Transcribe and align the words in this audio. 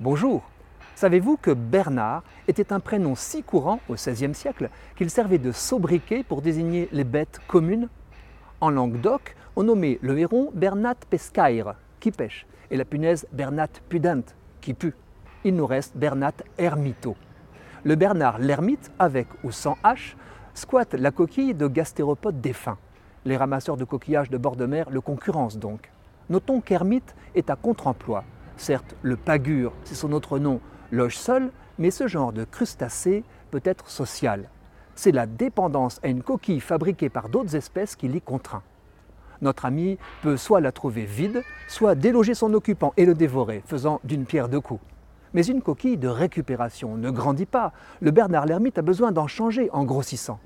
Bonjour 0.00 0.48
Savez-vous 0.94 1.36
que 1.36 1.50
Bernard 1.50 2.22
était 2.46 2.72
un 2.72 2.78
prénom 2.78 3.16
si 3.16 3.42
courant 3.42 3.80
au 3.88 3.94
XVIe 3.94 4.32
siècle 4.32 4.70
qu'il 4.94 5.10
servait 5.10 5.38
de 5.38 5.50
sobriquet 5.50 6.22
pour 6.22 6.40
désigner 6.40 6.88
les 6.92 7.02
bêtes 7.02 7.40
communes? 7.48 7.88
En 8.60 8.70
Languedoc, 8.70 9.34
on 9.56 9.64
nommait 9.64 9.98
le 10.00 10.16
héron 10.16 10.52
Bernat 10.54 10.94
pescaire, 11.10 11.74
qui 11.98 12.12
pêche, 12.12 12.46
et 12.70 12.76
la 12.76 12.84
punaise 12.84 13.26
Bernat 13.32 13.70
pudent, 13.88 14.22
qui 14.60 14.72
pue. 14.72 14.94
Il 15.42 15.56
nous 15.56 15.66
reste 15.66 15.96
Bernat 15.96 16.34
ermito. 16.58 17.16
Le 17.82 17.96
Bernard 17.96 18.38
l'ermite, 18.38 18.92
avec 19.00 19.26
ou 19.42 19.50
sans 19.50 19.76
H, 19.82 20.14
squatte 20.54 20.94
la 20.94 21.10
coquille 21.10 21.54
de 21.54 21.66
gastéropodes 21.66 22.40
défunts. 22.40 22.78
Les 23.24 23.36
ramasseurs 23.36 23.76
de 23.76 23.84
coquillages 23.84 24.30
de 24.30 24.38
bord 24.38 24.54
de 24.54 24.66
mer 24.66 24.90
le 24.90 25.00
concurrencent 25.00 25.58
donc. 25.58 25.90
Notons 26.30 26.60
qu'ermite 26.60 27.16
est 27.34 27.50
à 27.50 27.56
contre-emploi. 27.56 28.22
Certes, 28.58 28.96
le 29.02 29.16
pagure, 29.16 29.72
c'est 29.84 29.94
son 29.94 30.12
autre 30.12 30.40
nom, 30.40 30.60
loge 30.90 31.16
seul, 31.16 31.52
mais 31.78 31.92
ce 31.92 32.08
genre 32.08 32.32
de 32.32 32.42
crustacé 32.42 33.22
peut 33.52 33.62
être 33.64 33.88
social. 33.88 34.50
C'est 34.96 35.12
la 35.12 35.26
dépendance 35.26 36.00
à 36.02 36.08
une 36.08 36.24
coquille 36.24 36.58
fabriquée 36.58 37.08
par 37.08 37.28
d'autres 37.28 37.54
espèces 37.54 37.94
qui 37.94 38.08
l'y 38.08 38.20
contraint. 38.20 38.64
Notre 39.42 39.64
ami 39.64 39.96
peut 40.22 40.36
soit 40.36 40.60
la 40.60 40.72
trouver 40.72 41.04
vide, 41.04 41.44
soit 41.68 41.94
déloger 41.94 42.34
son 42.34 42.52
occupant 42.52 42.92
et 42.96 43.06
le 43.06 43.14
dévorer, 43.14 43.62
faisant 43.64 44.00
d'une 44.02 44.26
pierre 44.26 44.48
deux 44.48 44.60
coups. 44.60 44.82
Mais 45.34 45.46
une 45.46 45.62
coquille 45.62 45.96
de 45.96 46.08
récupération 46.08 46.96
ne 46.96 47.10
grandit 47.10 47.46
pas. 47.46 47.72
Le 48.00 48.10
Bernard 48.10 48.46
l'ermite 48.46 48.78
a 48.78 48.82
besoin 48.82 49.12
d'en 49.12 49.28
changer 49.28 49.70
en 49.72 49.84
grossissant. 49.84 50.40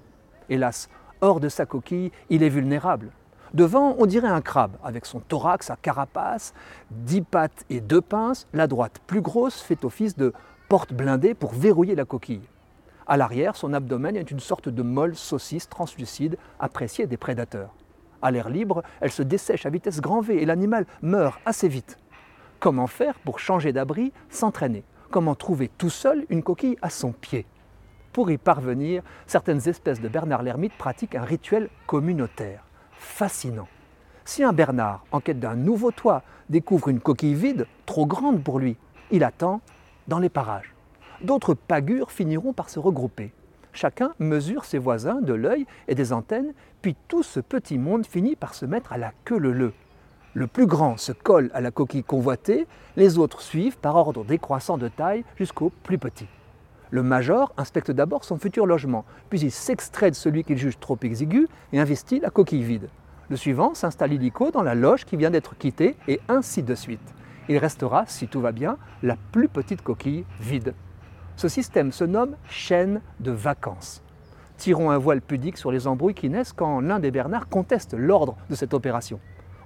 Hélas, 0.50 0.91
hors 1.22 1.41
de 1.41 1.48
sa 1.48 1.65
coquille, 1.65 2.12
il 2.28 2.42
est 2.42 2.50
vulnérable. 2.50 3.11
Devant, 3.55 3.97
on 3.98 4.06
dirait 4.06 4.28
un 4.28 4.41
crabe, 4.41 4.78
avec 4.83 5.05
son 5.05 5.20
thorax 5.20 5.69
à 5.69 5.77
carapace, 5.77 6.55
dix 6.91 7.20
pattes 7.20 7.64
et 7.69 7.81
deux 7.81 8.00
pinces. 8.00 8.47
La 8.55 8.67
droite, 8.67 9.00
plus 9.06 9.20
grosse, 9.20 9.61
fait 9.61 9.84
office 9.84 10.17
de 10.17 10.33
porte 10.70 10.94
blindée 10.94 11.34
pour 11.34 11.53
verrouiller 11.53 11.94
la 11.94 12.06
coquille. 12.06 12.48
À 13.06 13.19
l'arrière, 13.19 13.56
son 13.56 13.75
abdomen 13.75 14.17
est 14.17 14.31
une 14.31 14.41
sorte 14.41 14.70
de 14.70 14.83
molle 14.83 15.17
saucisse 15.17 15.69
translucide 15.69 16.39
appréciée 16.61 17.06
des 17.06 17.19
prédateurs. 17.19 17.75
À 18.22 18.31
l'air 18.31 18.48
libre, 18.48 18.83
elle 19.03 19.11
se 19.11 19.22
dessèche 19.22 19.66
à 19.66 19.70
vitesse 19.70 20.00
grand 20.00 20.22
V 20.22 20.41
et 20.41 20.47
l'animal 20.47 20.87
meurt 21.03 21.39
assez 21.44 21.69
vite. 21.69 21.98
Comment 22.59 22.87
faire 22.87 23.19
pour 23.19 23.39
changer 23.39 23.72
d'abri, 23.72 24.12
s'entraîner? 24.31 24.84
Comment 25.11 25.34
trouver 25.34 25.69
tout 25.69 25.91
seul 25.91 26.25
une 26.31 26.42
coquille 26.42 26.78
à 26.81 26.89
son 26.89 27.12
pied? 27.12 27.44
Pour 28.14 28.31
y 28.31 28.39
parvenir, 28.39 29.03
certaines 29.27 29.69
espèces 29.69 30.00
de 30.00 30.09
Bernard 30.09 30.42
l'ermite 30.42 30.72
pratiquent 30.72 31.16
un 31.16 31.25
rituel 31.25 31.69
communautaire. 31.87 32.64
Fascinant. 32.93 33.69
Si 34.25 34.45
un 34.45 34.53
Bernard, 34.53 35.05
en 35.11 35.21
quête 35.21 35.41
d'un 35.41 35.57
nouveau 35.57 35.91
toit, 35.91 36.23
découvre 36.48 36.89
une 36.89 37.01
coquille 37.01 37.34
vide, 37.34 37.67
trop 37.87 38.07
grande 38.07 38.43
pour 38.43 38.59
lui, 38.59 38.77
il 39.11 39.25
attend 39.25 39.61
dans 40.09 40.19
les 40.19 40.29
parages. 40.29 40.75
D'autres 41.23 41.55
pagures 41.55 42.11
finiront 42.11 42.53
par 42.53 42.71
se 42.71 42.79
regrouper. 42.79 43.33
Chacun 43.73 44.12
mesure 44.19 44.65
ses 44.65 44.79
voisins 44.79 45.21
de 45.21 45.33
l'œil 45.33 45.67
et 45.89 45.95
des 45.95 46.12
antennes, 46.12 46.53
puis 46.83 46.97
tout 47.09 47.23
ce 47.23 47.41
petit 47.41 47.79
monde 47.79 48.07
finit 48.07 48.37
par 48.37 48.55
se 48.55 48.67
mettre 48.67 48.93
à 48.93 48.99
la 48.99 49.12
queue 49.25 49.39
leu-leu. 49.39 49.73
Le 50.34 50.47
plus 50.47 50.67
grand 50.67 50.97
se 50.97 51.12
colle 51.12 51.51
à 51.55 51.61
la 51.61 51.71
coquille 51.71 52.05
convoitée, 52.05 52.67
les 52.97 53.19
autres 53.19 53.41
suivent 53.41 53.79
par 53.79 53.97
ordre 53.97 54.25
décroissant 54.25 54.79
de 54.79 54.89
taille 54.89 55.25
jusqu'au 55.37 55.71
plus 55.83 55.99
petit. 55.99 56.27
Le 56.93 57.03
major 57.03 57.55
inspecte 57.57 57.91
d'abord 57.91 58.23
son 58.23 58.37
futur 58.37 58.67
logement, 58.67 59.07
puis 59.31 59.41
il 59.41 59.51
s'extrait 59.51 60.11
de 60.11 60.15
celui 60.15 60.45
qu'il 60.45 60.59
juge 60.59 60.79
trop 60.79 60.99
exigu 61.01 61.49
et 61.73 61.81
investit 61.81 62.21
la 62.21 62.29
coquille 62.29 62.62
vide. 62.62 62.91
Le 63.31 63.37
suivant 63.37 63.72
s'installe 63.72 64.12
illico 64.12 64.50
dans 64.50 64.62
la 64.62 64.75
loge 64.75 65.06
qui 65.06 65.16
vient 65.16 65.31
d'être 65.31 65.56
quittée 65.56 65.97
et 66.06 66.21
ainsi 66.28 66.62
de 66.62 66.75
suite. 66.75 67.15
Il 67.49 67.56
restera, 67.56 68.05
si 68.06 68.28
tout 68.28 68.43
va 68.43 68.53
bien, 68.53 68.77
la 69.03 69.16
plus 69.33 69.49
petite 69.49 69.81
coquille 69.81 70.27
vide. 70.39 70.75
Ce 71.37 71.49
système 71.49 71.93
se 71.93 72.05
nomme 72.05 72.37
chaîne 72.50 73.00
de 73.21 73.31
vacances. 73.31 74.03
Tirons 74.59 74.91
un 74.91 74.99
voile 74.99 75.22
pudique 75.22 75.56
sur 75.56 75.72
les 75.72 75.87
embrouilles 75.87 76.12
qui 76.12 76.28
naissent 76.28 76.53
quand 76.53 76.81
l'un 76.81 76.99
des 76.99 77.11
Bernards 77.11 77.49
conteste 77.49 77.95
l'ordre 77.95 78.37
de 78.50 78.55
cette 78.55 78.75
opération. 78.75 79.19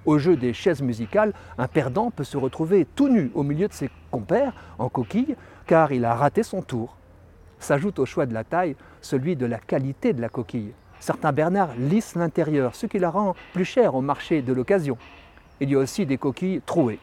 Au 0.05 0.17
jeu 0.17 0.37
des 0.37 0.53
chaises 0.53 0.81
musicales, 0.81 1.33
un 1.57 1.67
perdant 1.67 2.09
peut 2.09 2.23
se 2.23 2.37
retrouver 2.37 2.87
tout 2.95 3.09
nu 3.09 3.31
au 3.35 3.43
milieu 3.43 3.67
de 3.67 3.73
ses 3.73 3.89
compères 4.11 4.53
en 4.79 4.87
coquille 4.87 5.35
car 5.65 5.91
il 5.91 6.05
a 6.05 6.15
raté 6.15 6.41
son 6.41 6.61
tour. 6.61 6.96
S'ajoute 7.59 7.99
au 7.99 8.05
choix 8.05 8.25
de 8.25 8.33
la 8.33 8.43
taille 8.43 8.75
celui 9.01 9.35
de 9.35 9.45
la 9.45 9.57
qualité 9.57 10.13
de 10.13 10.21
la 10.21 10.29
coquille. 10.29 10.73
Certains 10.99 11.31
Bernards 11.31 11.75
lissent 11.77 12.15
l'intérieur, 12.15 12.75
ce 12.75 12.85
qui 12.85 12.99
la 12.99 13.09
rend 13.09 13.35
plus 13.53 13.65
chère 13.65 13.95
au 13.95 14.01
marché 14.01 14.41
de 14.41 14.53
l'occasion. 14.53 14.97
Il 15.59 15.69
y 15.69 15.75
a 15.75 15.79
aussi 15.79 16.05
des 16.05 16.17
coquilles 16.17 16.61
trouées. 16.65 16.99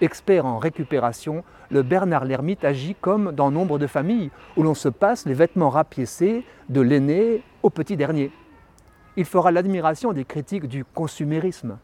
Expert 0.00 0.44
en 0.44 0.58
récupération, 0.58 1.42
le 1.70 1.82
Bernard 1.82 2.26
l'ermite 2.26 2.64
agit 2.64 2.94
comme 3.00 3.32
dans 3.32 3.50
nombre 3.50 3.78
de 3.78 3.86
familles 3.86 4.30
où 4.56 4.62
l'on 4.62 4.74
se 4.74 4.88
passe 4.88 5.26
les 5.26 5.34
vêtements 5.34 5.70
rapiécés 5.70 6.44
de 6.68 6.80
l'aîné 6.80 7.42
au 7.62 7.70
petit 7.70 7.96
dernier. 7.96 8.30
Il 9.16 9.24
fera 9.24 9.50
l'admiration 9.50 10.12
des 10.12 10.26
critiques 10.26 10.68
du 10.68 10.84
consumérisme. 10.84 11.78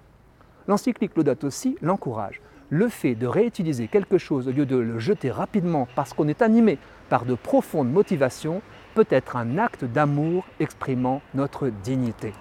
L'encyclique 0.68 1.16
Laudato 1.16 1.46
aussi 1.46 1.76
l'encourage. 1.80 2.42
Le 2.72 2.88
fait 2.88 3.14
de 3.14 3.26
réutiliser 3.26 3.86
quelque 3.86 4.16
chose 4.16 4.48
au 4.48 4.50
lieu 4.50 4.64
de 4.64 4.78
le 4.78 4.98
jeter 4.98 5.30
rapidement 5.30 5.86
parce 5.94 6.14
qu'on 6.14 6.26
est 6.26 6.40
animé 6.40 6.78
par 7.10 7.26
de 7.26 7.34
profondes 7.34 7.92
motivations 7.92 8.62
peut 8.94 9.06
être 9.10 9.36
un 9.36 9.58
acte 9.58 9.84
d'amour 9.84 10.46
exprimant 10.58 11.20
notre 11.34 11.68
dignité. 11.68 12.32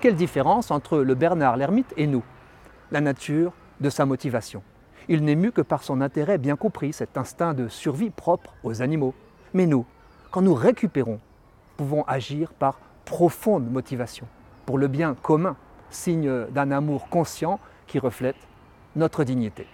Quelle 0.00 0.16
différence 0.16 0.72
entre 0.72 0.98
le 0.98 1.14
Bernard 1.14 1.56
l'ermite 1.56 1.94
et 1.96 2.08
nous 2.08 2.24
La 2.90 3.00
nature 3.00 3.52
de 3.78 3.90
sa 3.90 4.06
motivation? 4.06 4.64
Il 5.06 5.22
n'est 5.22 5.36
mu 5.36 5.52
que 5.52 5.60
par 5.60 5.84
son 5.84 6.00
intérêt 6.00 6.36
bien 6.36 6.56
compris, 6.56 6.92
cet 6.92 7.16
instinct 7.16 7.54
de 7.54 7.68
survie 7.68 8.10
propre 8.10 8.54
aux 8.64 8.82
animaux. 8.82 9.14
Mais 9.54 9.66
nous, 9.66 9.86
quand 10.32 10.42
nous 10.42 10.54
récupérons, 10.54 11.20
pouvons 11.76 12.02
agir 12.08 12.52
par 12.52 12.80
profonde 13.04 13.70
motivation, 13.70 14.26
pour 14.66 14.78
le 14.78 14.88
bien 14.88 15.14
commun, 15.14 15.54
signe 15.90 16.46
d'un 16.46 16.72
amour 16.72 17.08
conscient 17.08 17.60
qui 17.86 18.00
reflète 18.00 18.34
notre 18.96 19.24
dignité. 19.24 19.66